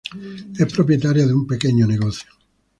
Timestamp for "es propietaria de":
0.61-1.33